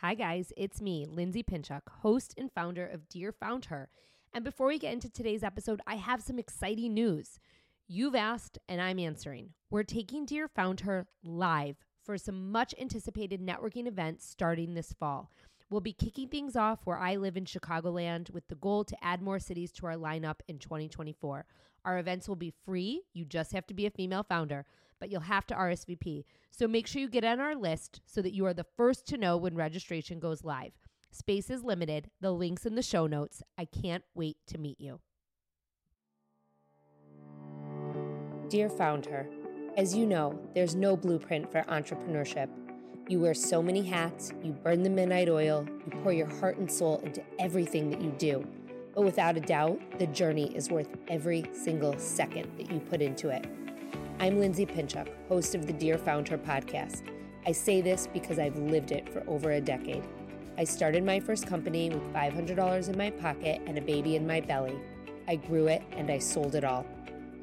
[0.00, 3.86] Hi, guys, it's me, Lindsay Pinchuk, host and founder of Dear FoundHer.
[4.32, 7.40] And before we get into today's episode, I have some exciting news.
[7.88, 9.54] You've asked, and I'm answering.
[9.70, 15.32] We're taking Dear FoundHer live for some much anticipated networking events starting this fall.
[15.68, 19.20] We'll be kicking things off where I live in Chicagoland with the goal to add
[19.20, 21.44] more cities to our lineup in 2024.
[21.84, 23.02] Our events will be free.
[23.14, 24.64] You just have to be a female founder
[25.00, 26.24] but you'll have to RSVP.
[26.50, 29.18] So make sure you get on our list so that you are the first to
[29.18, 30.72] know when registration goes live.
[31.10, 32.10] Space is limited.
[32.20, 33.42] The link's in the show notes.
[33.56, 35.00] I can't wait to meet you.
[38.48, 39.28] Dear Founder,
[39.76, 42.48] as you know, there's no blueprint for entrepreneurship.
[43.08, 46.70] You wear so many hats, you burn the midnight oil, you pour your heart and
[46.70, 48.46] soul into everything that you do.
[48.94, 53.28] But without a doubt, the journey is worth every single second that you put into
[53.28, 53.46] it.
[54.20, 57.02] I'm Lindsay Pinchuk, host of the Dear FoundHer podcast.
[57.46, 60.02] I say this because I've lived it for over a decade.
[60.56, 64.40] I started my first company with $500 in my pocket and a baby in my
[64.40, 64.76] belly.
[65.28, 66.84] I grew it and I sold it all.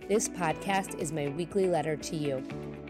[0.09, 2.43] This podcast is my weekly letter to you.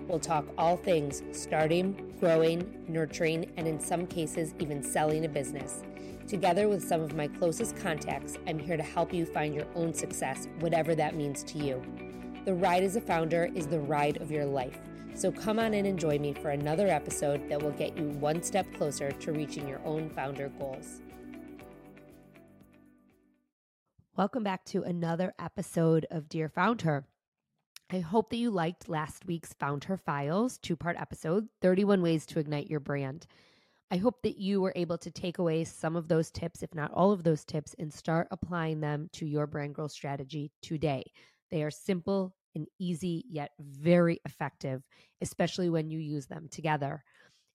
[0.08, 5.84] We'll talk all things starting, growing, nurturing, and in some cases, even selling a business.
[6.28, 9.94] Together with some of my closest contacts, I'm here to help you find your own
[9.94, 11.84] success, whatever that means to you.
[12.46, 14.78] The ride as a founder is the ride of your life.
[15.16, 18.44] So come on in and join me for another episode that will get you one
[18.44, 21.02] step closer to reaching your own founder goals.
[24.16, 27.06] Welcome back to another episode of Dear FoundHer.
[27.92, 32.38] I hope that you liked last week's FoundHer Files two part episode 31 Ways to
[32.38, 33.26] Ignite Your Brand.
[33.90, 36.92] I hope that you were able to take away some of those tips, if not
[36.92, 41.06] all of those tips, and start applying them to your brand growth strategy today.
[41.56, 44.84] They are simple and easy, yet very effective,
[45.22, 47.02] especially when you use them together.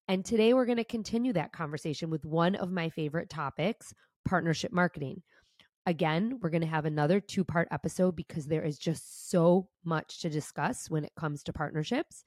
[0.09, 3.93] And today we're going to continue that conversation with one of my favorite topics
[4.27, 5.21] partnership marketing.
[5.85, 10.23] Again, we're going to have another two part episode because there is just so much
[10.23, 12.25] to discuss when it comes to partnerships.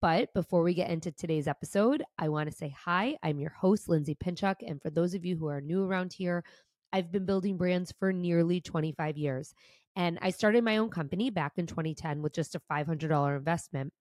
[0.00, 3.16] But before we get into today's episode, I want to say hi.
[3.24, 4.58] I'm your host, Lindsay Pinchuk.
[4.64, 6.44] And for those of you who are new around here,
[6.92, 9.52] I've been building brands for nearly 25 years.
[9.98, 13.92] And I started my own company back in 2010 with just a $500 investment.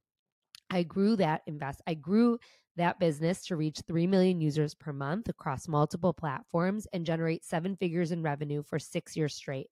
[0.70, 2.38] I grew that invest I grew
[2.76, 7.76] that business to reach 3 million users per month across multiple platforms and generate seven
[7.76, 9.72] figures in revenue for 6 years straight.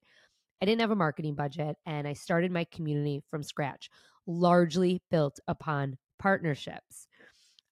[0.62, 3.92] I didn't have a marketing budget and I started my community from scratch,
[4.26, 7.08] largely built upon partnerships.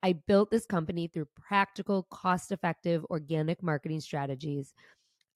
[0.03, 4.73] I built this company through practical, cost effective organic marketing strategies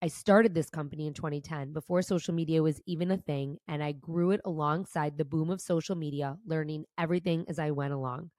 [0.02, 3.94] I started this company in 2010 before social media was even a thing, and I
[3.94, 8.32] grew it alongside the boom of social media, learning everything as I went along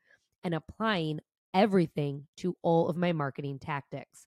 [0.45, 1.21] and applying
[1.55, 4.27] everything to all of my marketing tactics.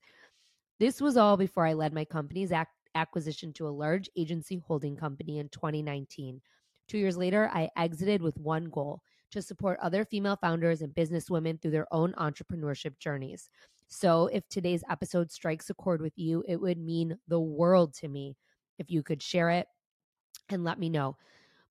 [0.80, 4.98] This was all before I led my company's ac- acquisition to a large agency holding
[4.98, 6.42] company in 2019.
[6.88, 11.62] Two years later, I exited with one goal to support other female founders and businesswomen
[11.62, 13.50] through their own entrepreneurship journeys.
[13.94, 18.08] So, if today's episode strikes a chord with you, it would mean the world to
[18.08, 18.38] me
[18.80, 19.68] if you could share it
[20.48, 21.18] and let me know.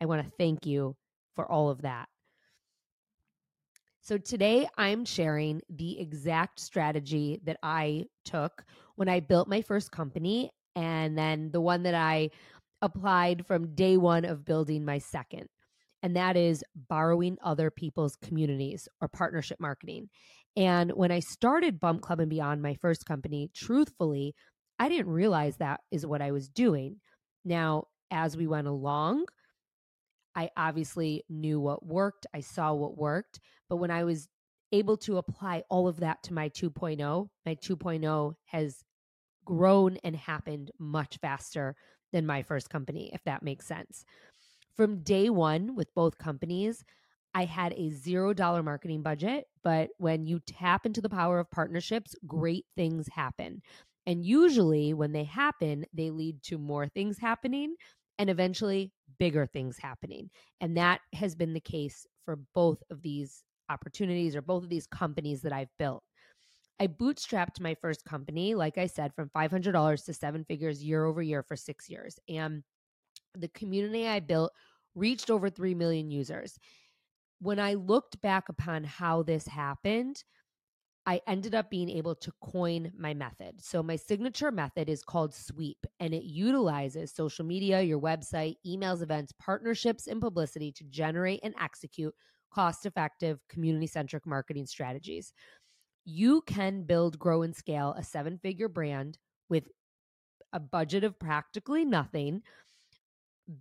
[0.00, 0.96] I want to thank you
[1.34, 2.08] for all of that.
[4.00, 8.64] So today I'm sharing the exact strategy that I took
[8.96, 12.30] when I built my first company and then the one that I
[12.82, 15.48] applied from day one of building my second.
[16.02, 20.08] And that is borrowing other people's communities or partnership marketing.
[20.56, 24.34] And when I started Bump Club and Beyond, my first company, truthfully,
[24.78, 26.96] I didn't realize that is what I was doing.
[27.44, 29.26] Now, as we went along,
[30.34, 33.40] I obviously knew what worked, I saw what worked.
[33.68, 34.28] But when I was
[34.72, 38.76] able to apply all of that to my 2.0, my 2.0 has
[39.44, 41.74] grown and happened much faster
[42.12, 44.04] than my first company, if that makes sense.
[44.76, 46.84] From day one with both companies,
[47.34, 51.50] I had a zero dollar marketing budget, but when you tap into the power of
[51.50, 53.62] partnerships, great things happen.
[54.06, 57.76] And usually, when they happen, they lead to more things happening
[58.18, 60.30] and eventually bigger things happening.
[60.60, 64.86] And that has been the case for both of these opportunities or both of these
[64.86, 66.02] companies that I've built.
[66.80, 71.22] I bootstrapped my first company, like I said, from $500 to seven figures year over
[71.22, 72.18] year for six years.
[72.28, 72.64] And
[73.34, 74.52] the community I built
[74.94, 76.58] reached over 3 million users.
[77.40, 80.24] When I looked back upon how this happened,
[81.06, 83.62] I ended up being able to coin my method.
[83.64, 89.02] So, my signature method is called Sweep, and it utilizes social media, your website, emails,
[89.02, 92.14] events, partnerships, and publicity to generate and execute
[92.52, 95.32] cost effective, community centric marketing strategies.
[96.12, 99.16] You can build, grow, and scale a seven figure brand
[99.48, 99.68] with
[100.52, 102.42] a budget of practically nothing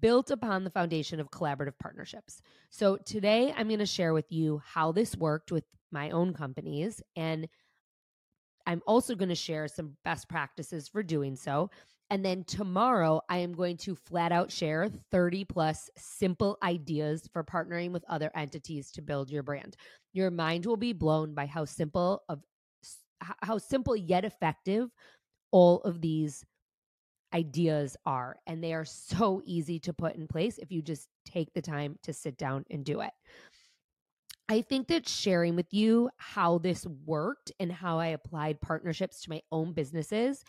[0.01, 2.41] built upon the foundation of collaborative partnerships.
[2.71, 7.03] So, today I'm going to share with you how this worked with my own companies.
[7.15, 7.47] And
[8.65, 11.69] I'm also going to share some best practices for doing so.
[12.09, 17.43] And then tomorrow, I am going to flat out share 30 plus simple ideas for
[17.43, 19.75] partnering with other entities to build your brand.
[20.13, 22.41] Your mind will be blown by how simple of
[23.41, 24.89] how simple yet effective
[25.51, 26.43] all of these
[27.33, 28.37] ideas are.
[28.47, 31.97] And they are so easy to put in place if you just take the time
[32.03, 33.11] to sit down and do it.
[34.47, 39.29] I think that sharing with you how this worked and how I applied partnerships to
[39.29, 40.43] my own businesses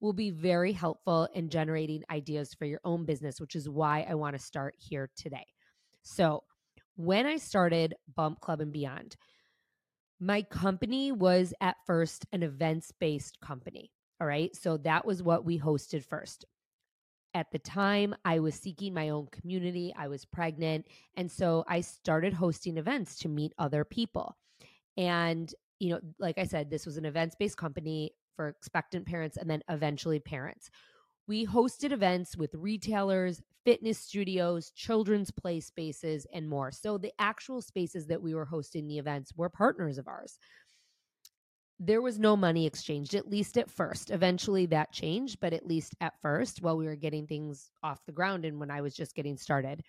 [0.00, 4.14] will be very helpful in generating ideas for your own business, which is why I
[4.14, 5.46] want to start here today.
[6.02, 6.42] So,
[6.96, 9.16] when I started Bump Club and Beyond,
[10.18, 13.90] my company was at first an events based company.
[14.20, 14.54] All right.
[14.56, 16.46] So that was what we hosted first.
[17.34, 19.92] At the time, I was seeking my own community.
[19.96, 20.86] I was pregnant.
[21.16, 24.38] And so I started hosting events to meet other people.
[24.96, 29.36] And, you know, like I said, this was an events based company for expectant parents
[29.36, 30.70] and then eventually parents.
[31.26, 36.70] We hosted events with retailers, fitness studios, children's play spaces, and more.
[36.70, 40.38] So the actual spaces that we were hosting the events were partners of ours
[41.78, 44.10] there was no money exchanged, at least at first.
[44.10, 48.12] Eventually that changed, but at least at first, while we were getting things off the
[48.12, 49.82] ground and when I was just getting started,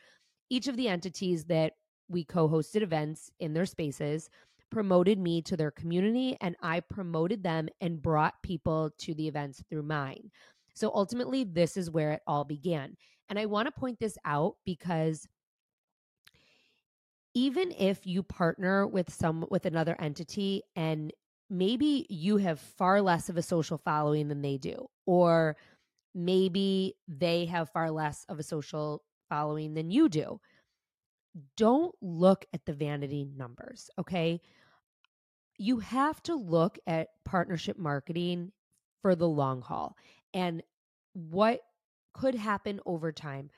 [0.49, 1.73] each of the entities that
[2.09, 4.29] we co hosted events in their spaces
[4.69, 9.63] promoted me to their community and I promoted them and brought people to the events
[9.69, 10.31] through mine.
[10.73, 12.95] So ultimately, this is where it all began.
[13.29, 15.27] And I want to point this out because
[17.33, 21.11] even if you partner with some with another entity and
[21.49, 25.55] maybe you have far less of a social following than they do, or
[26.15, 30.39] maybe they have far less of a social following than you do.
[31.55, 34.41] Don't look at the vanity numbers, okay?
[35.57, 38.51] You have to look at partnership marketing
[39.01, 39.95] for the long haul
[40.33, 40.62] and
[41.13, 41.62] what
[42.13, 43.50] could happen over time.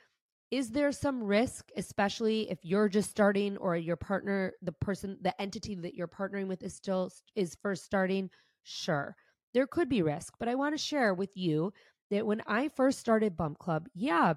[0.51, 5.39] Is there some risk especially if you're just starting or your partner the person the
[5.39, 8.29] entity that you're partnering with is still is first starting?
[8.63, 9.15] Sure
[9.53, 11.71] there could be risk but i want to share with you
[12.11, 14.33] that when i first started bump club yeah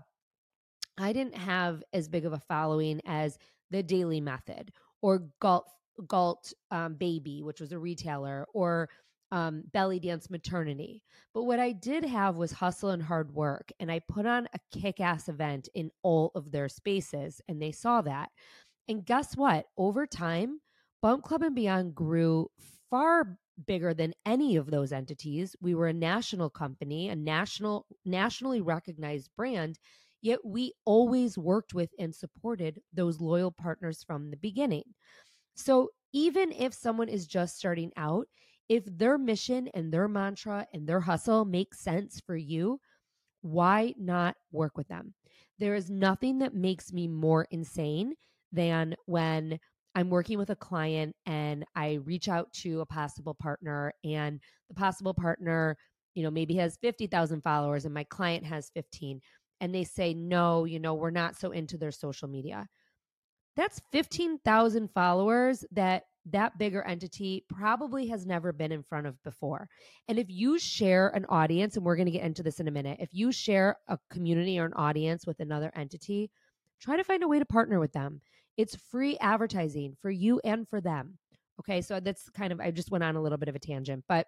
[0.99, 3.39] i didn't have as big of a following as
[3.71, 4.71] the Dailey Method
[5.01, 5.67] or galt
[6.09, 8.89] galt um, baby which was a retailer or
[9.33, 11.03] um, belly dance maternity.
[11.33, 13.73] But what I did have was hustle and hard work.
[13.81, 17.73] And I put on a kick ass event in all of their spaces, and they
[17.73, 18.29] saw that.
[18.89, 19.67] And guess what?
[19.79, 20.61] Over time,
[21.01, 22.51] Bump Club and Beyond grew
[22.91, 25.57] far bigger than any of those entities.
[25.63, 29.79] We were a national company, a national nationally recognized brand,
[30.21, 34.85] yet we always worked with and supported those loyal partners from the beginning.
[35.55, 38.29] So even if someone is just starting out,
[38.69, 42.81] if their mission and their mantra and their hustle makes sense for you,
[43.43, 45.15] why not work with them?
[45.59, 48.15] There is nothing that makes me more insane
[48.53, 49.59] than when
[49.95, 54.75] I'm working with a client and I reach out to a possible partner and the
[54.75, 55.77] possible partner,
[56.15, 59.21] you know, maybe has 50,000 followers and my client has 15
[59.61, 62.69] and they say, "No, you know, we're not so into their social media."
[63.57, 69.69] That's 15,000 followers that that bigger entity probably has never been in front of before.
[70.09, 72.73] And if you share an audience, and we're going to get into this in a
[72.73, 76.31] minute, if you share a community or an audience with another entity,
[76.81, 78.21] try to find a way to partner with them.
[78.57, 81.19] It's free advertising for you and for them.
[81.61, 81.81] Okay.
[81.81, 84.27] So that's kind of, I just went on a little bit of a tangent, but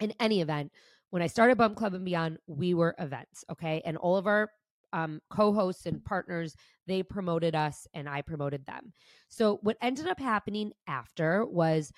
[0.00, 0.72] in any event,
[1.10, 3.44] when I started Bump Club and Beyond, we were events.
[3.50, 3.82] Okay.
[3.84, 4.50] And all of our
[4.92, 6.54] um, co-hosts and partners
[6.86, 8.92] they promoted us and i promoted them
[9.28, 11.92] so what ended up happening after was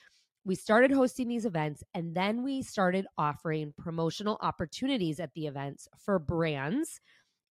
[0.47, 5.89] we started hosting these events and then we started offering promotional opportunities at the events
[5.99, 7.01] for brands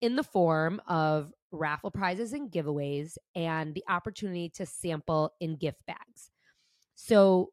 [0.00, 5.80] in the form of raffle prizes and giveaways and the opportunity to sample in gift
[5.86, 6.30] bags
[6.94, 7.50] so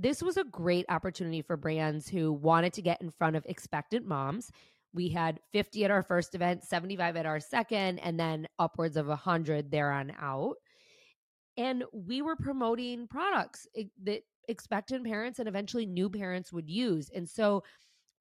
[0.00, 4.06] this was a great opportunity for brands who wanted to get in front of expectant
[4.06, 4.50] moms.
[4.92, 9.06] We had 50 at our first event, 75 at our second, and then upwards of
[9.06, 10.56] 100 there on out.
[11.56, 13.66] And we were promoting products
[14.04, 17.10] that expectant parents and eventually new parents would use.
[17.14, 17.62] And so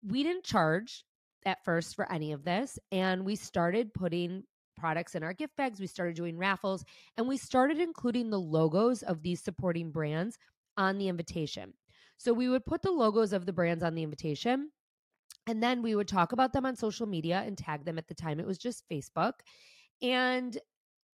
[0.03, 1.03] we didn't charge
[1.45, 2.77] at first for any of this.
[2.91, 4.43] And we started putting
[4.77, 5.79] products in our gift bags.
[5.79, 6.85] We started doing raffles
[7.17, 10.37] and we started including the logos of these supporting brands
[10.77, 11.73] on the invitation.
[12.17, 14.71] So we would put the logos of the brands on the invitation
[15.49, 18.13] and then we would talk about them on social media and tag them at the
[18.13, 18.39] time.
[18.39, 19.33] It was just Facebook.
[19.99, 20.55] And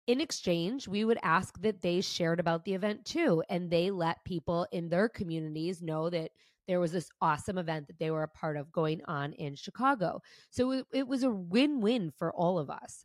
[0.07, 3.43] in exchange, we would ask that they shared about the event too.
[3.51, 6.31] And they let people in their communities know that
[6.67, 10.23] there was this awesome event that they were a part of going on in Chicago.
[10.49, 13.05] So it, was a win win for all of us.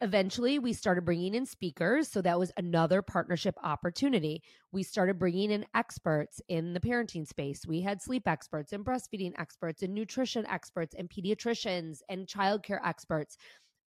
[0.00, 2.08] Eventually, we started bringing in speakers.
[2.08, 4.42] So that was another partnership opportunity.
[4.72, 7.66] We started bringing in experts in the parenting space.
[7.66, 13.36] We had sleep experts and breastfeeding experts and nutrition experts and pediatricians and childcare experts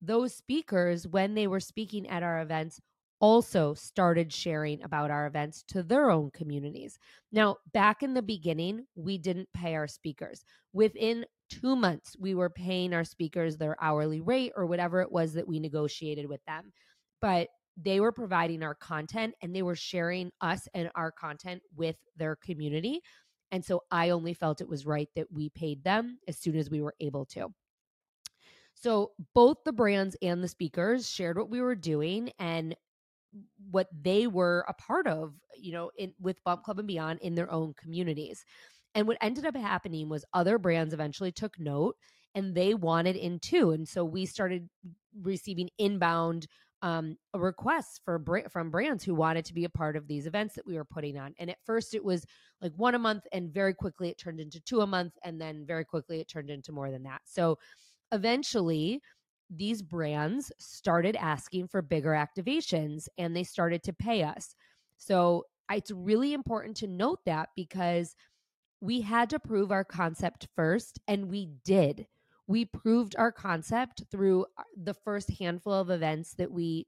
[0.04, 2.82] those speakers, when they were speaking at our events,
[3.24, 7.00] also started sharing about our events to their own communities.
[7.32, 10.44] Now, back in the beginning, we didn't pay our speakers.
[10.74, 15.32] Within two months, we were paying our speakers their hourly rate or whatever it was
[15.36, 16.74] that we negotiated with them.
[17.22, 21.96] But they were providing our content and they were sharing us and our content with
[22.18, 23.00] their community.
[23.54, 26.70] And so I only felt it was right that we paid them as soon as
[26.70, 27.54] we were able to.
[28.76, 32.76] So both the brands and the speakers shared what we were doing and
[33.72, 37.36] what they were a part of, you know, in with Bump Club and Beyond in
[37.36, 38.46] their own communities.
[38.96, 41.96] And what ended up happening was other brands eventually took note
[42.36, 43.72] and they wanted in too.
[43.72, 44.70] And so we started
[45.22, 46.48] receiving inbound
[46.84, 48.22] um, requests for
[48.52, 51.18] from brands who wanted to be a part of these events that we were putting
[51.18, 51.34] on.
[51.40, 52.26] And at first, it was
[52.62, 55.66] like one a month, and very quickly it turned into two a month, and then
[55.66, 57.22] very quickly it turned into more than that.
[57.24, 57.58] So
[58.12, 59.02] eventually
[59.58, 64.56] these brands started asking for bigger activations and they started to pay us.
[64.98, 68.16] So it's really important to note that because
[68.84, 72.06] we had to prove our concept first, and we did.
[72.48, 76.86] We proved our concept through uh, the first handful of events that we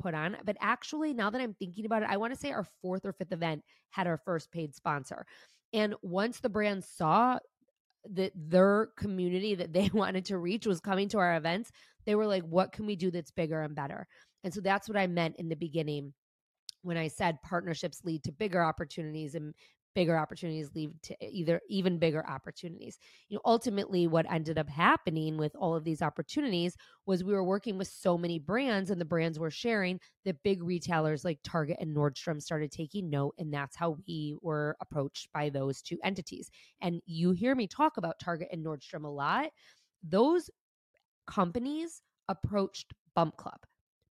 [0.00, 0.38] put on.
[0.44, 3.12] But actually, now that I'm thinking about it, I want to say our fourth or
[3.12, 5.24] fifth event had our first paid sponsor.
[5.72, 7.38] And once the brand saw
[8.12, 11.70] that their community that they wanted to reach was coming to our events,
[12.06, 14.06] they were like, what can we do that's bigger and better?
[14.44, 16.14] And so that's what I meant in the beginning
[16.82, 19.54] when I said partnerships lead to bigger opportunities and
[19.94, 22.98] bigger opportunities lead to either even bigger opportunities.
[23.28, 26.76] You know, ultimately what ended up happening with all of these opportunities
[27.06, 30.62] was we were working with so many brands and the brands were sharing that big
[30.62, 35.50] retailers like Target and Nordstrom started taking note and that's how we were approached by
[35.50, 36.50] those two entities.
[36.80, 39.50] And you hear me talk about Target and Nordstrom a lot.
[40.08, 40.48] Those
[41.30, 43.58] companies approached Bump Club.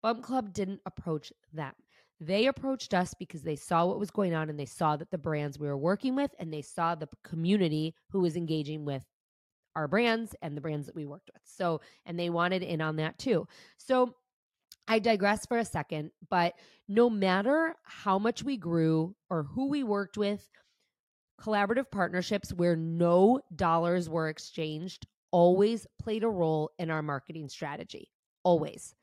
[0.01, 1.73] Bump Club didn't approach them.
[2.21, 5.17] They approached us because they saw what was going on and they saw that the
[5.17, 9.03] brands we were working with and they saw the community who was engaging with
[9.75, 11.41] our brands and the brands that we worked with.
[11.45, 13.47] So, and they wanted in on that too.
[13.77, 14.15] So,
[14.87, 16.55] I digress for a second, but
[16.87, 20.49] no matter how much we grew or who we worked with,
[21.39, 28.11] collaborative partnerships where no dollars were exchanged always played a role in our marketing strategy.
[28.43, 28.95] Always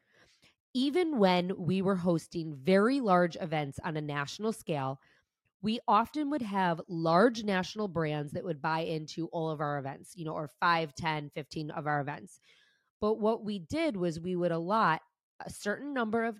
[0.77, 5.01] even when we were hosting very large events on a national scale,
[5.63, 10.13] we often would have large national brands that would buy into all of our events,
[10.15, 12.41] you know, or 5, 10, 15 of our events.
[13.01, 15.01] But what we did was we would allot
[15.47, 16.39] a certain number of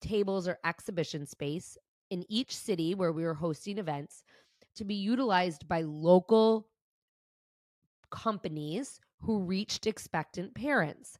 [0.00, 1.78] tables or exhibition space
[2.10, 4.24] in each city where we were hosting events
[4.74, 6.66] to be utilized by local
[8.10, 11.18] companies who reached expectant parents.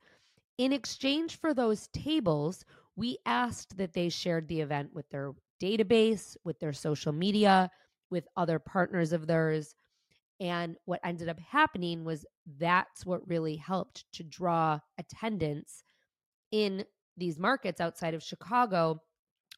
[0.58, 6.36] In exchange for those tables, we asked that they shared the event with their database,
[6.44, 7.68] with their social media,
[8.10, 9.74] with other partners of theirs.
[10.38, 12.24] And what ended up happening was
[12.58, 15.82] that's what really helped to draw attendance
[16.52, 16.84] in
[17.16, 19.02] these markets outside of Chicago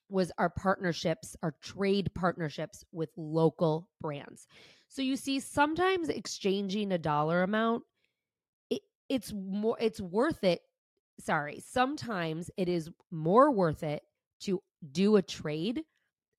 [0.09, 4.47] was our partnerships, our trade partnerships with local brands.
[4.88, 7.83] So you see sometimes exchanging a dollar amount
[9.09, 10.61] it's more it's worth it
[11.21, 14.03] sorry, sometimes it is more worth it
[14.41, 14.62] to
[14.93, 15.83] do a trade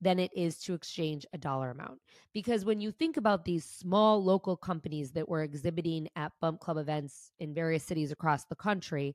[0.02, 2.00] than it is to exchange a dollar amount.
[2.34, 6.78] Because when you think about these small local companies that were exhibiting at Bump Club
[6.78, 9.14] events in various cities across the country,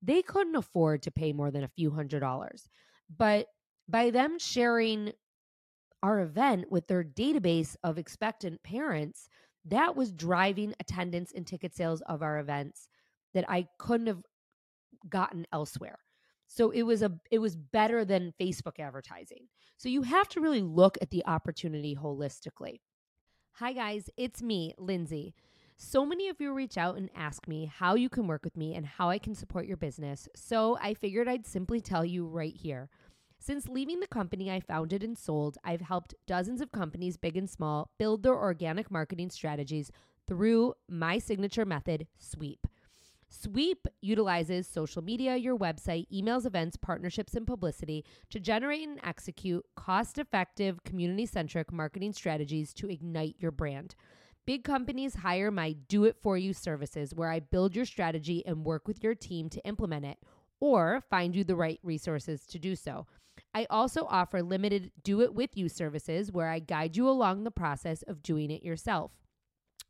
[0.00, 2.68] they couldn't afford to pay more than a few hundred dollars.
[3.14, 3.48] But
[3.88, 5.12] by them sharing
[6.02, 9.28] our event with their database of expectant parents,
[9.66, 12.88] that was driving attendance and ticket sales of our events
[13.34, 14.22] that I couldn't have
[15.08, 15.98] gotten elsewhere.
[16.46, 19.48] So it was a it was better than Facebook advertising.
[19.78, 22.80] So you have to really look at the opportunity holistically.
[23.52, 25.34] Hi guys, it's me, Lindsay.
[25.76, 28.74] So many of you reach out and ask me how you can work with me
[28.74, 30.28] and how I can support your business.
[30.36, 32.88] So I figured I'd simply tell you right here.
[33.38, 37.50] Since leaving the company I founded and sold, I've helped dozens of companies, big and
[37.50, 39.90] small, build their organic marketing strategies
[40.28, 42.66] through my signature method, Sweep.
[43.34, 49.64] Sweep utilizes social media, your website, emails, events, partnerships, and publicity to generate and execute
[49.74, 53.94] cost effective, community centric marketing strategies to ignite your brand.
[54.44, 58.66] Big companies hire my do it for you services where I build your strategy and
[58.66, 60.18] work with your team to implement it
[60.60, 63.06] or find you the right resources to do so.
[63.54, 67.50] I also offer limited do it with you services where I guide you along the
[67.50, 69.12] process of doing it yourself.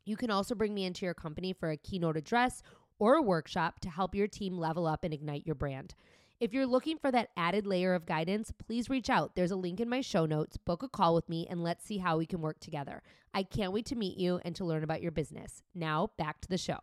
[0.05, 2.63] You can also bring me into your company for a keynote address
[3.03, 5.93] or a workshop to help your team level up and ignite your brand.
[6.39, 9.35] If you're looking for that added layer of guidance, please reach out.
[9.35, 10.57] There's a link in my show notes.
[10.57, 13.03] Book a call with me and let's see how we can work together.
[13.35, 15.65] I can't wait to meet you and to learn about your business.
[15.75, 16.79] Now, back to the show.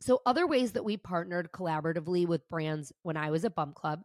[0.00, 4.04] So, other ways that we partnered collaboratively with brands when I was at Bump Club.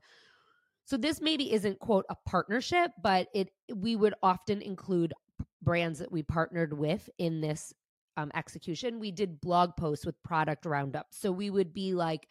[0.85, 5.13] So, this maybe isn't quote a partnership, but it we would often include
[5.61, 7.75] brands that we partnered with in this
[8.17, 8.99] um, execution.
[8.99, 11.17] We did blog posts with product roundups.
[11.19, 12.27] So, we would be like,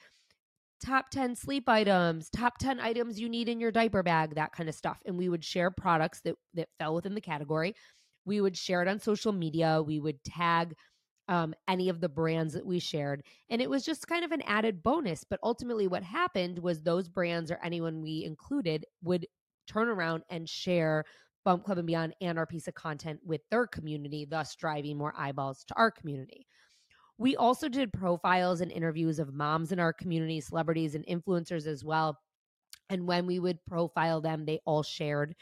[0.84, 4.68] top 10 sleep items, top 10 items you need in your diaper bag, that kind
[4.68, 5.00] of stuff.
[5.06, 7.74] And we would share products that that fell within the category.
[8.24, 9.82] We would share it on social media.
[9.82, 10.74] We would tag
[11.28, 13.22] um, any of the brands that we shared.
[13.50, 15.24] And it was just kind of an added bonus.
[15.24, 19.26] But ultimately, what happened was those brands or anyone we included would
[19.66, 21.04] turn around and share
[21.46, 25.14] Bump Club and Beyond and our piece of content with their community, thus driving more
[25.16, 26.44] eyeballs to our community.
[27.18, 31.84] We also did profiles and interviews of moms in our community, celebrities, and influencers as
[31.84, 32.18] well.
[32.90, 35.36] And when we would profile them, they all shared.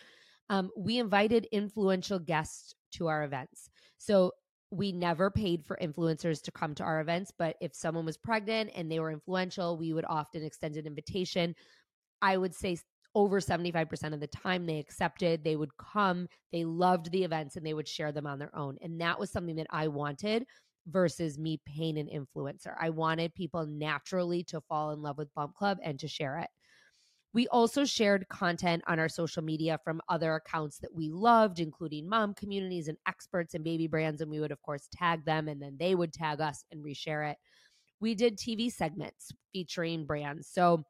[0.51, 3.71] Um, we invited influential guests to our events.
[3.97, 4.33] So
[4.71, 8.73] we never paid for influencers to come to our events, but if someone was pregnant
[8.77, 11.55] and they were influential, we would often extend an invitation.
[12.21, 12.77] I would say
[13.15, 17.65] over 75% of the time they accepted, they would come, they loved the events, and
[17.65, 18.77] they would share them on their own.
[18.83, 20.45] And that was something that I wanted
[20.87, 22.75] versus me paying an influencer.
[22.79, 26.49] I wanted people naturally to fall in love with Bump Club and to share it.
[27.33, 32.09] We also shared content on our social media from other accounts that we loved, including
[32.09, 34.21] mom communities and experts and baby brands.
[34.21, 37.33] And we would, of course, tag them and then they would tag us and reshare
[37.33, 37.39] it.
[37.99, 40.49] We did TV segments featuring brands.
[40.49, 40.85] So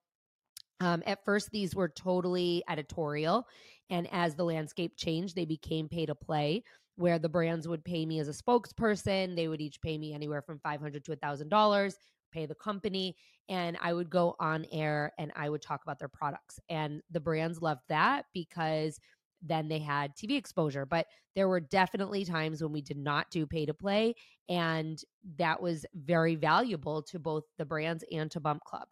[0.80, 3.46] um, at first, these were totally editorial.
[3.90, 6.64] And as the landscape changed, they became pay to play
[6.96, 9.34] where the brands would pay me as a spokesperson.
[9.36, 11.94] They would each pay me anywhere from 500 to $1,000,
[12.32, 13.16] pay the company,
[13.48, 16.60] and I would go on air and I would talk about their products.
[16.68, 18.98] And the brands loved that because
[19.42, 20.86] then they had TV exposure.
[20.86, 24.14] But there were definitely times when we did not do pay to play,
[24.48, 25.02] and
[25.36, 28.88] that was very valuable to both the brands and to Bump Club.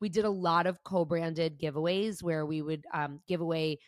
[0.00, 3.78] We did a lot of co branded giveaways where we would um, give away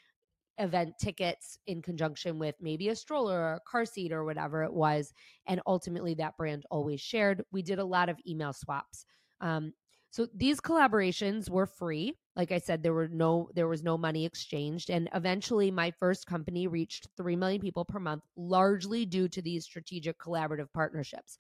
[0.59, 4.73] event tickets in conjunction with maybe a stroller or a car seat or whatever it
[4.73, 5.13] was.
[5.47, 7.43] And ultimately, that brand always shared.
[7.51, 9.07] We did a lot of email swaps.
[9.41, 9.73] Um,
[10.11, 12.15] so these collaborations were free.
[12.35, 16.27] Like I said, there were no there was no money exchanged, and eventually, my first
[16.27, 21.39] company reached three million people per month, largely due to these strategic collaborative partnerships.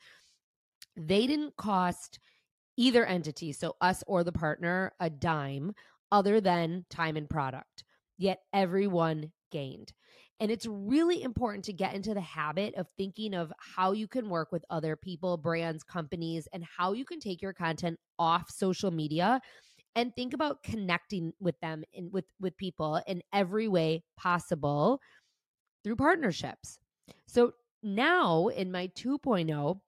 [0.96, 2.20] They didn't cost
[2.80, 5.72] either entity, so us or the partner, a dime,
[6.10, 7.84] other than time and product
[8.20, 9.92] yet everyone gained.
[10.38, 14.28] And it's really important to get into the habit of thinking of how you can
[14.28, 18.90] work with other people, brands, companies, and how you can take your content off social
[18.90, 19.40] media
[19.96, 25.00] and think about connecting with them and with with people in every way possible
[25.82, 26.78] through partnerships.
[27.26, 29.80] So now in my 2.0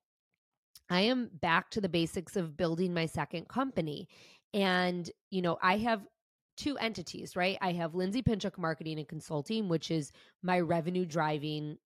[0.92, 4.08] I am back to the basics of building my second company.
[4.52, 6.02] And, you know, I have
[6.58, 7.56] two entities, right?
[7.62, 11.78] I have Lindsay Pinchuk Marketing and Consulting, which is my revenue driving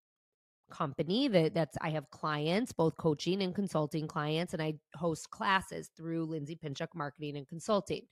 [0.72, 5.90] company that that's I have clients, both coaching and consulting clients, and I host classes
[5.96, 8.02] through Lindsay Pinchuk Marketing and Consulting.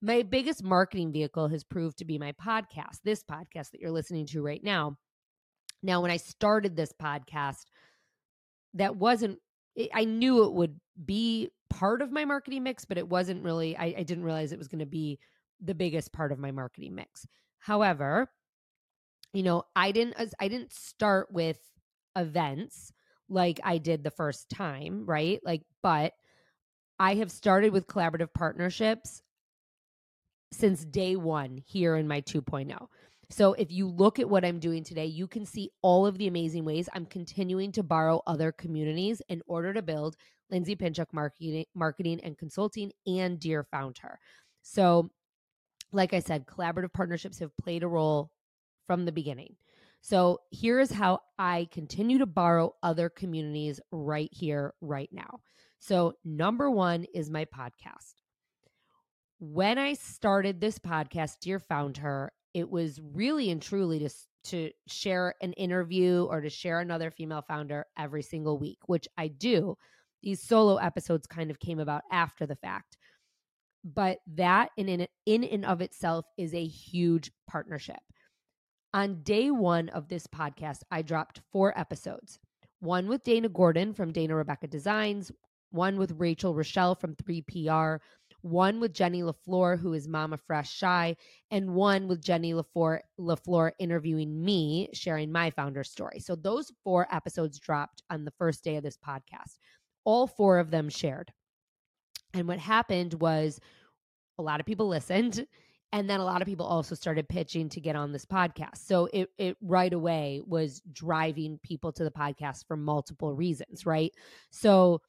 [0.00, 4.26] My biggest marketing vehicle has proved to be my podcast, this podcast that you're listening
[4.26, 4.96] to right now.
[5.82, 7.64] Now, when I started this podcast,
[8.74, 9.40] that wasn't
[9.94, 13.94] I knew it would be part of my marketing mix, but it wasn't really, I,
[13.98, 15.18] I didn't realize it was going to be
[15.60, 17.26] the biggest part of my marketing mix.
[17.58, 18.30] However,
[19.32, 21.58] you know, I didn't I didn't start with
[22.16, 22.92] events
[23.28, 25.40] like I did the first time, right?
[25.44, 26.14] Like but
[26.98, 29.22] I have started with collaborative partnerships
[30.52, 32.88] since day 1 here in my 2.0.
[33.30, 36.26] So if you look at what I'm doing today, you can see all of the
[36.26, 40.16] amazing ways I'm continuing to borrow other communities in order to build
[40.50, 44.16] Lindsay Pinchuk marketing, marketing and consulting and Dear FoundHer.
[44.62, 45.10] So,
[45.92, 48.32] like I said, collaborative partnerships have played a role
[48.86, 49.54] from the beginning.
[50.00, 55.40] So, here is how I continue to borrow other communities right here, right now.
[55.78, 58.14] So, number one is my podcast.
[59.38, 64.10] When I started this podcast, Dear FoundHer, it was really and truly to
[64.42, 69.28] to share an interview or to share another female founder every single week, which I
[69.28, 69.76] do
[70.22, 72.96] these solo episodes kind of came about after the fact.
[73.84, 78.00] But that in in, in and of itself is a huge partnership.
[78.92, 82.38] On day one of this podcast, I dropped four episodes.
[82.80, 85.30] One with Dana Gordon from Dana Rebecca Designs,
[85.70, 88.00] one with Rachel Rochelle from 3PR,
[88.42, 91.16] one with Jenny LaFleur, who is Mama Fresh Shy,
[91.50, 96.20] and one with Jenny LaFleur, LaFleur interviewing me, sharing my founder story.
[96.20, 99.56] So those four episodes dropped on the first day of this podcast
[100.04, 101.32] all four of them shared.
[102.34, 103.60] And what happened was
[104.38, 105.46] a lot of people listened
[105.92, 108.78] and then a lot of people also started pitching to get on this podcast.
[108.78, 114.12] So it it right away was driving people to the podcast for multiple reasons, right?
[114.50, 115.00] So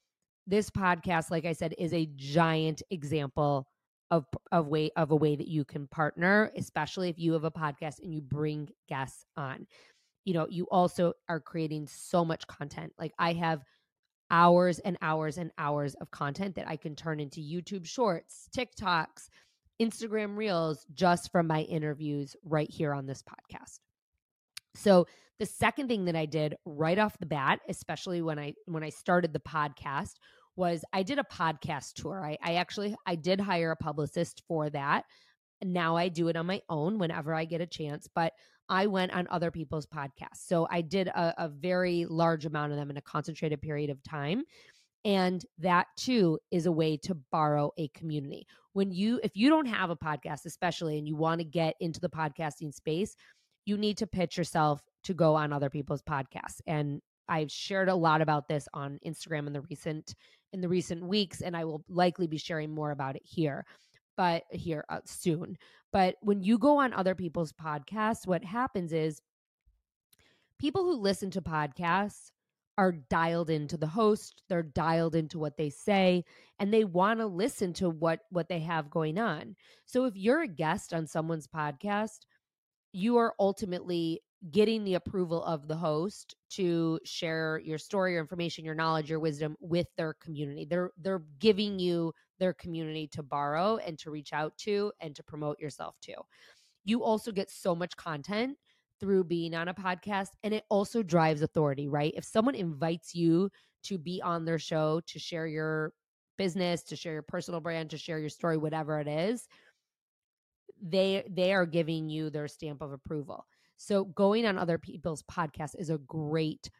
[0.46, 3.66] this podcast like I said is a giant example
[4.10, 7.50] of of way of a way that you can partner, especially if you have a
[7.50, 9.66] podcast and you bring guests on.
[10.24, 12.92] You know, you also are creating so much content.
[12.98, 13.64] Like I have
[14.30, 19.28] hours and hours and hours of content that I can turn into YouTube shorts, TikToks,
[19.80, 23.78] Instagram reels just from my interviews right here on this podcast.
[24.74, 25.06] So,
[25.42, 28.90] the second thing that I did right off the bat, especially when I when I
[28.90, 30.12] started the podcast,
[30.54, 32.24] was I did a podcast tour.
[32.24, 35.02] I, I actually I did hire a publicist for that.
[35.60, 38.34] Now I do it on my own whenever I get a chance, but
[38.68, 40.46] I went on other people's podcasts.
[40.46, 44.00] So I did a, a very large amount of them in a concentrated period of
[44.04, 44.44] time.
[45.04, 48.46] And that too is a way to borrow a community.
[48.74, 51.98] When you, if you don't have a podcast, especially, and you want to get into
[51.98, 53.16] the podcasting space,
[53.64, 56.60] you need to pitch yourself to go on other people's podcasts.
[56.66, 60.14] And I've shared a lot about this on Instagram in the recent
[60.52, 63.64] in the recent weeks, and I will likely be sharing more about it here
[64.16, 65.56] but here uh, soon.
[65.92, 69.20] But when you go on other people's podcasts, what happens is
[70.58, 72.30] people who listen to podcasts
[72.78, 76.24] are dialed into the host, they're dialed into what they say,
[76.58, 79.56] and they want to listen to what what they have going on.
[79.84, 82.20] So if you're a guest on someone's podcast,
[82.92, 88.64] you are ultimately getting the approval of the host to share your story, your information,
[88.64, 90.66] your knowledge, your wisdom with their community.
[90.68, 95.22] They're they're giving you their community to borrow and to reach out to and to
[95.22, 96.14] promote yourself to.
[96.84, 98.58] You also get so much content
[98.98, 102.12] through being on a podcast and it also drives authority, right?
[102.16, 103.50] If someone invites you
[103.84, 105.92] to be on their show to share your
[106.36, 109.46] business, to share your personal brand, to share your story, whatever it is,
[110.80, 113.46] they they are giving you their stamp of approval.
[113.82, 116.70] So going on other people's podcasts is a great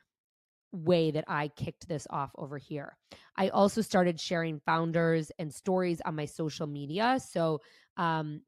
[0.71, 2.97] way that I kicked this off over here.
[3.37, 7.19] I also started sharing founders and stories on my social media.
[7.29, 7.61] So
[7.97, 8.43] um,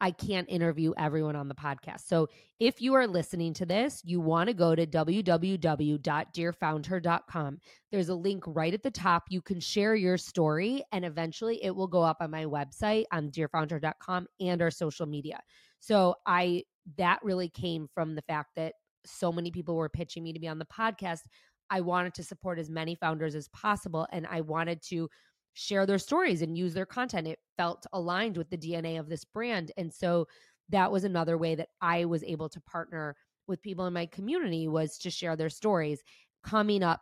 [0.00, 2.06] I can't interview everyone on the podcast.
[2.06, 2.28] So
[2.60, 7.58] if you are listening to this, you want to go to www.dearfoundher.com.
[7.90, 9.24] There's a link right at the top.
[9.28, 13.30] You can share your story, and eventually it will go up on my website on
[13.30, 15.40] dearfoundher.com and our social media.
[15.82, 16.62] So I
[16.96, 20.46] that really came from the fact that so many people were pitching me to be
[20.46, 21.22] on the podcast.
[21.70, 25.08] I wanted to support as many founders as possible, and I wanted to
[25.54, 27.26] share their stories and use their content.
[27.26, 29.72] It felt aligned with the DNA of this brand.
[29.76, 30.28] And so
[30.68, 33.16] that was another way that I was able to partner
[33.48, 36.00] with people in my community was to share their stories.
[36.44, 37.00] Coming up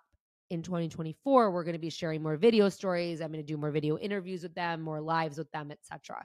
[0.48, 3.20] in 2024, we're going to be sharing more video stories.
[3.20, 6.24] I'm going to do more video interviews with them, more lives with them, etc.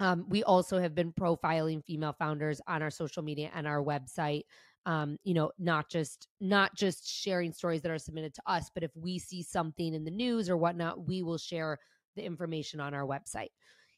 [0.00, 4.42] Um, we also have been profiling female founders on our social media and our website
[4.86, 8.82] um, you know, not just not just sharing stories that are submitted to us, but
[8.82, 11.78] if we see something in the news or whatnot, we will share
[12.16, 13.50] the information on our website.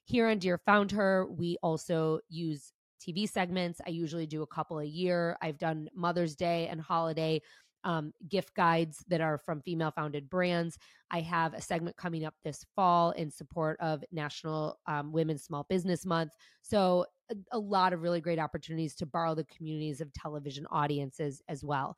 [0.05, 3.81] Here on Dear FoundHer, we also use TV segments.
[3.87, 5.37] I usually do a couple a year.
[5.41, 7.41] I've done Mother's Day and holiday
[7.85, 10.79] um, gift guides that are from female founded brands.
[11.11, 15.67] I have a segment coming up this fall in support of National um, Women's Small
[15.69, 16.33] Business Month.
[16.63, 21.43] So a, a lot of really great opportunities to borrow the communities of television audiences
[21.49, 21.97] as well.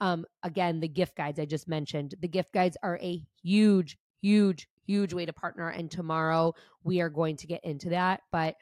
[0.00, 4.68] Um, again, the gift guides I just mentioned, the gift guides are a huge, huge,
[4.86, 5.70] huge way to partner.
[5.70, 8.20] And tomorrow we are going to get into that.
[8.30, 8.56] But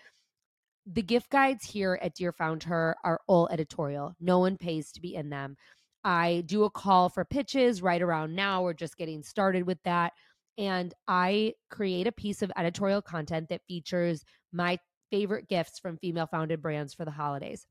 [0.86, 4.14] the gift guides here at Dear FoundHer are all editorial.
[4.20, 5.56] No one pays to be in them.
[6.04, 8.62] I do a call for pitches right around now.
[8.62, 10.12] We're just getting started with that.
[10.58, 14.78] And I create a piece of editorial content that features my
[15.10, 17.66] favorite gifts from female founded brands for the holidays.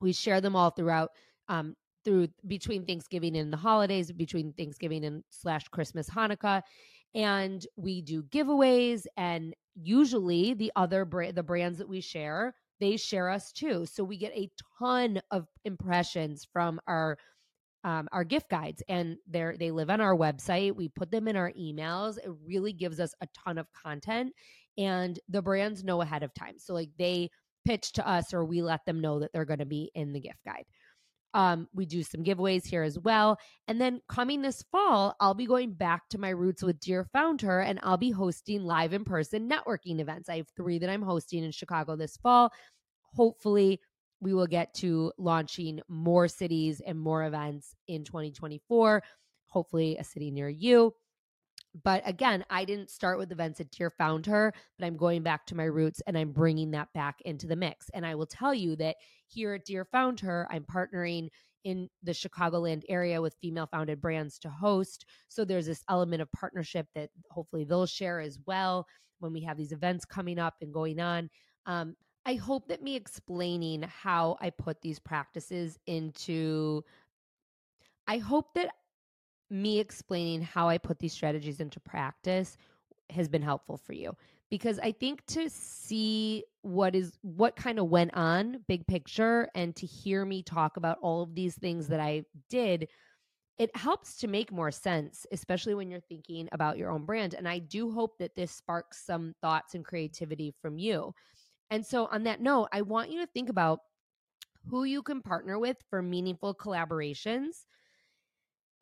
[0.00, 1.10] We share them all throughout
[1.48, 6.62] um, through between Thanksgiving and the holidays, between Thanksgiving and slash Christmas, Hanukkah,
[7.14, 9.06] and we do giveaways.
[9.16, 13.86] And usually, the other the brands that we share, they share us too.
[13.86, 17.16] So we get a ton of impressions from our
[17.84, 20.74] um, our gift guides, and they they live on our website.
[20.76, 22.18] We put them in our emails.
[22.18, 24.32] It really gives us a ton of content,
[24.78, 26.58] and the brands know ahead of time.
[26.58, 27.30] So like they
[27.64, 30.20] pitch to us, or we let them know that they're going to be in the
[30.20, 30.64] gift guide.
[31.34, 33.38] Um, we do some giveaways here as well.
[33.66, 37.64] And then coming this fall, I'll be going back to my roots with Dear FoundHer
[37.66, 40.28] and I'll be hosting live in person networking events.
[40.28, 42.52] I have three that I'm hosting in Chicago this fall.
[43.14, 43.80] Hopefully,
[44.22, 49.02] we will get to launching more cities and more events in 2024.
[49.48, 50.94] Hopefully, a city near you.
[51.82, 55.56] But again, I didn't start with events at Dear FoundHer, but I'm going back to
[55.56, 57.88] my roots and I'm bringing that back into the mix.
[57.94, 61.28] And I will tell you that here at Dear FoundHer, I'm partnering
[61.64, 65.06] in the Chicagoland area with female founded brands to host.
[65.28, 68.86] So there's this element of partnership that hopefully they'll share as well
[69.20, 71.30] when we have these events coming up and going on.
[71.66, 76.84] Um, I hope that me explaining how I put these practices into,
[78.06, 78.70] I hope that
[79.50, 82.56] me explaining how I put these strategies into practice
[83.10, 84.16] has been helpful for you
[84.50, 89.76] because I think to see what is what kind of went on big picture and
[89.76, 92.88] to hear me talk about all of these things that I did
[93.58, 97.46] it helps to make more sense especially when you're thinking about your own brand and
[97.46, 101.14] I do hope that this sparks some thoughts and creativity from you.
[101.72, 103.80] And so on that note, I want you to think about
[104.68, 107.64] who you can partner with for meaningful collaborations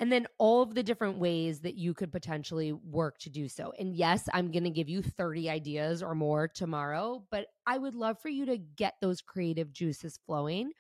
[0.01, 3.73] and then all of the different ways that you could potentially work to do so.
[3.79, 7.95] And yes, I'm going to give you 30 ideas or more tomorrow, but I would
[7.95, 10.73] love for you to get those creative juices flowing.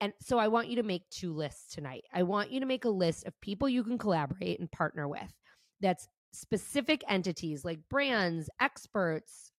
[0.00, 2.04] And so I want you to make two lists tonight.
[2.14, 5.32] I want you to make a list of people you can collaborate and partner with.
[5.80, 9.51] That's specific entities like brands, experts,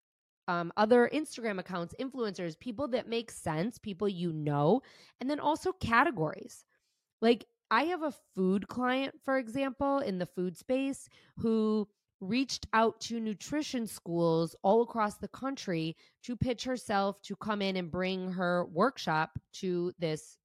[0.48, 4.82] um, other Instagram accounts, influencers, people that make sense, people you know,
[5.22, 6.66] and then also categories.
[7.22, 11.88] Like I have a food client, for example, in the food space who
[12.20, 17.76] reached out to nutrition schools all across the country to pitch herself to come in
[17.76, 20.38] and bring her workshop to this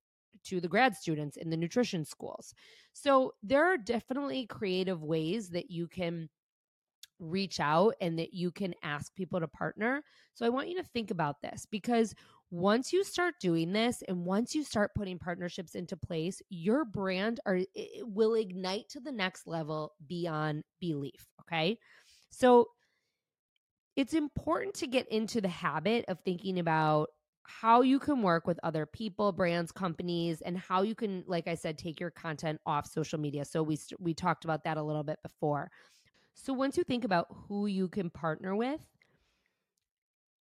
[0.44, 2.54] to the grad students in the nutrition schools.
[2.92, 6.28] So there are definitely creative ways that you can
[7.18, 10.02] reach out and that you can ask people to partner.
[10.34, 12.14] So I want you to think about this because
[12.50, 17.40] once you start doing this and once you start putting partnerships into place, your brand
[17.44, 17.60] are
[18.02, 21.78] will ignite to the next level beyond belief, okay?
[22.30, 22.68] So
[23.96, 27.08] it's important to get into the habit of thinking about
[27.42, 31.54] how you can work with other people, brands, companies, and how you can, like I
[31.54, 33.44] said, take your content off social media.
[33.44, 35.70] So we we talked about that a little bit before.
[36.40, 38.80] So once you think about who you can partner with,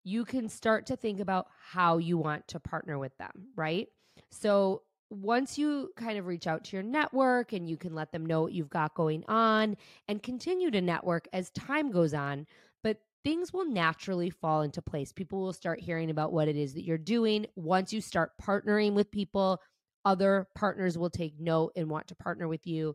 [0.04, 3.88] you can start to think about how you want to partner with them, right?
[4.30, 8.26] So once you kind of reach out to your network and you can let them
[8.26, 12.46] know what you've got going on and continue to network as time goes on,
[12.82, 15.12] but things will naturally fall into place.
[15.12, 17.46] People will start hearing about what it is that you're doing.
[17.56, 19.60] Once you start partnering with people,
[20.04, 22.94] other partners will take note and want to partner with you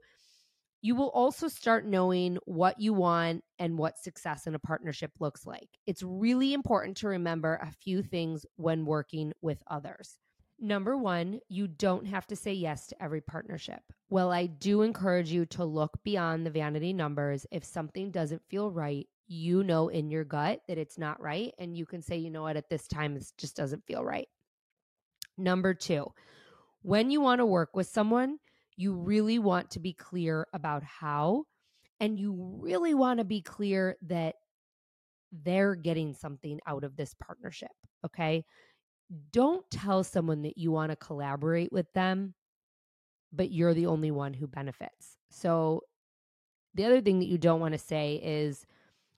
[0.81, 5.45] you will also start knowing what you want and what success in a partnership looks
[5.45, 5.69] like.
[5.85, 10.17] It's really important to remember a few things when working with others.
[10.59, 13.81] Number one, you don't have to say yes to every partnership.
[14.09, 17.45] Well, I do encourage you to look beyond the vanity numbers.
[17.51, 21.53] If something doesn't feel right, you know in your gut that it's not right.
[21.57, 24.27] And you can say, you know what, at this time, this just doesn't feel right.
[25.37, 26.11] Number two,
[26.81, 28.37] when you want to work with someone,
[28.81, 31.43] you really want to be clear about how,
[31.99, 34.35] and you really want to be clear that
[35.31, 37.71] they're getting something out of this partnership.
[38.05, 38.43] Okay.
[39.31, 42.33] Don't tell someone that you want to collaborate with them,
[43.31, 45.17] but you're the only one who benefits.
[45.29, 45.83] So,
[46.73, 48.65] the other thing that you don't want to say is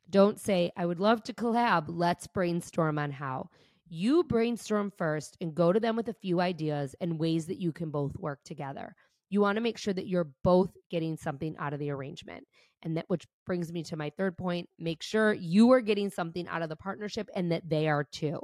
[0.10, 1.86] don't say, I would love to collab.
[1.88, 3.50] Let's brainstorm on how.
[3.88, 7.72] You brainstorm first and go to them with a few ideas and ways that you
[7.72, 8.96] can both work together.
[9.34, 12.46] You want to make sure that you're both getting something out of the arrangement.
[12.84, 16.48] And that which brings me to my third point, make sure you are getting something
[16.48, 18.40] out of the partnership and that they are too.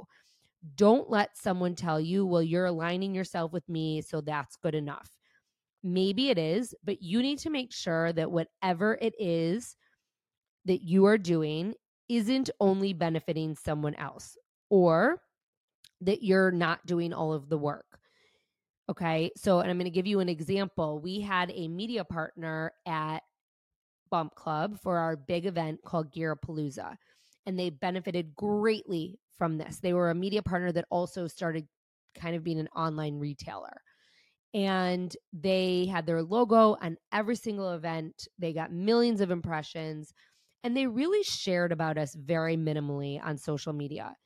[0.74, 5.08] Don't let someone tell you, well, you're aligning yourself with me, so that's good enough.
[5.84, 9.76] Maybe it is, but you need to make sure that whatever it is
[10.64, 11.74] that you are doing
[12.08, 14.36] isn't only benefiting someone else
[14.70, 15.22] or
[16.00, 17.99] that you're not doing all of the work.
[18.90, 19.30] Okay.
[19.36, 20.98] So, and I'm going to give you an example.
[20.98, 23.22] We had a media partner at
[24.10, 26.96] Bump Club for our big event called Gearapalooza,
[27.46, 29.78] and they benefited greatly from this.
[29.78, 31.68] They were a media partner that also started
[32.16, 33.80] kind of being an online retailer.
[34.52, 38.26] And they had their logo on every single event.
[38.38, 40.12] They got millions of impressions
[40.64, 44.16] and they really shared about us very minimally on social media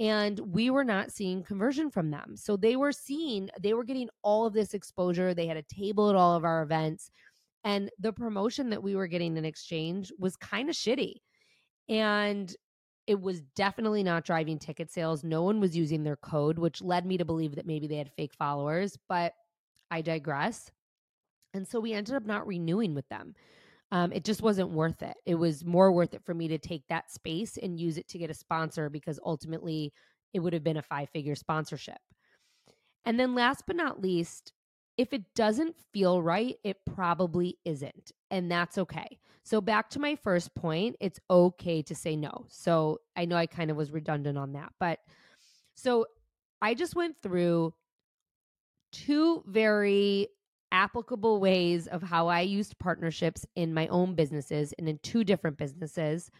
[0.00, 2.36] and we were not seeing conversion from them.
[2.36, 5.34] So they were seeing, they were getting all of this exposure.
[5.34, 7.10] They had a table at all of our events,
[7.64, 11.14] and the promotion that we were getting in exchange was kind of shitty.
[11.88, 12.54] And
[13.06, 15.24] it was definitely not driving ticket sales.
[15.24, 18.12] No one was using their code, which led me to believe that maybe they had
[18.12, 19.32] fake followers, but
[19.90, 20.70] I digress.
[21.54, 23.34] And so we ended up not renewing with them
[23.90, 25.16] um, it just wasn't worth it.
[25.24, 28.18] It was more worth it for me to take that space and use it to
[28.18, 29.92] get a sponsor because ultimately
[30.34, 31.98] it would have been a five figure sponsorship.
[33.04, 34.52] And then last but not least,
[34.98, 38.12] if it doesn't feel right, it probably isn't.
[38.30, 39.18] And that's okay.
[39.44, 42.46] So, back to my first point, it's okay to say no.
[42.50, 44.98] So, I know I kind of was redundant on that, but
[45.74, 46.06] so
[46.60, 47.72] I just went through
[48.92, 50.28] two very
[50.72, 55.56] applicable ways of how I used partnerships in my own businesses and in two different
[55.56, 56.30] businesses,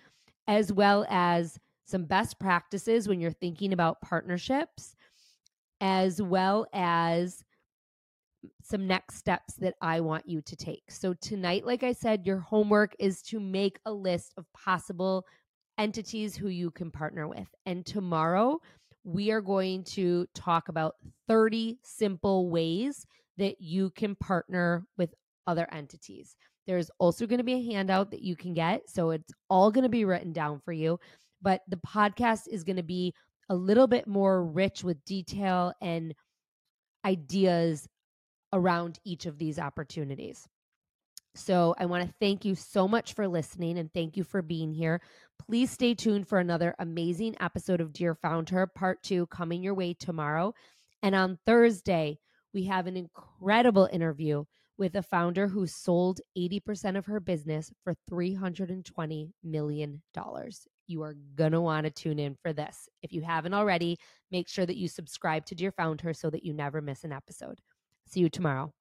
[0.46, 4.94] as well as some best practices when you're thinking about partnerships,
[5.80, 7.44] as well as
[8.62, 10.84] some next steps that I want you to take.
[10.90, 15.24] So, tonight, like I said, your homework is to make a list of possible
[15.78, 17.48] entities who you can partner with.
[17.66, 18.60] And tomorrow,
[19.04, 20.96] we are going to talk about
[21.28, 23.06] 30 simple ways
[23.38, 25.14] that you can partner with
[25.46, 26.36] other entities.
[26.66, 28.90] There's also going to be a handout that you can get.
[28.90, 31.00] So it's all going to be written down for you.
[31.40, 33.14] But the podcast is going to be
[33.48, 36.14] a little bit more rich with detail and
[37.04, 37.88] ideas
[38.52, 40.46] around each of these opportunities.
[41.34, 44.72] So I want to thank you so much for listening and thank you for being
[44.72, 45.00] here.
[45.46, 49.94] Please stay tuned for another amazing episode of Dear FoundHer Part 2 coming your way
[49.94, 50.52] tomorrow.
[51.02, 52.18] And on Thursday,
[52.52, 54.44] we have an incredible interview
[54.78, 60.02] with a founder who sold 80% of her business for $320 million.
[60.86, 62.88] You are going to want to tune in for this.
[63.02, 63.98] If you haven't already,
[64.30, 67.60] make sure that you subscribe to Dear FoundHer so that you never miss an episode.
[68.06, 68.72] See you tomorrow.